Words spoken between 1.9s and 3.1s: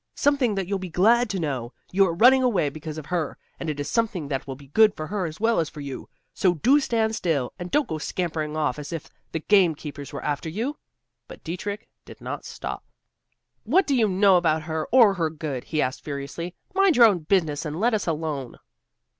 You are running away because of